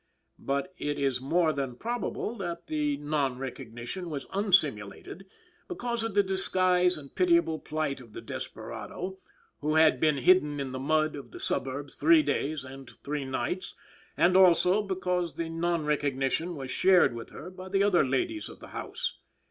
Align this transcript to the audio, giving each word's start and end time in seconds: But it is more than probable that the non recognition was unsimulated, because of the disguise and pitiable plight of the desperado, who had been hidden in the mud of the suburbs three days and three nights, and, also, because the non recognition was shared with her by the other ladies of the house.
But 0.39 0.73
it 0.79 0.97
is 0.97 1.21
more 1.21 1.53
than 1.53 1.75
probable 1.75 2.35
that 2.39 2.65
the 2.65 2.97
non 2.97 3.37
recognition 3.37 4.09
was 4.09 4.25
unsimulated, 4.33 5.27
because 5.67 6.03
of 6.03 6.15
the 6.15 6.23
disguise 6.23 6.97
and 6.97 7.13
pitiable 7.13 7.59
plight 7.59 7.99
of 8.01 8.13
the 8.13 8.21
desperado, 8.21 9.19
who 9.59 9.75
had 9.75 9.99
been 9.99 10.17
hidden 10.17 10.59
in 10.59 10.71
the 10.71 10.79
mud 10.79 11.15
of 11.15 11.29
the 11.29 11.39
suburbs 11.39 11.97
three 11.97 12.23
days 12.23 12.65
and 12.65 12.89
three 13.03 13.25
nights, 13.25 13.75
and, 14.17 14.35
also, 14.35 14.81
because 14.81 15.35
the 15.35 15.49
non 15.49 15.85
recognition 15.85 16.55
was 16.55 16.71
shared 16.71 17.13
with 17.13 17.29
her 17.29 17.51
by 17.51 17.69
the 17.69 17.83
other 17.83 18.03
ladies 18.03 18.49
of 18.49 18.59
the 18.59 18.69
house. 18.69 19.19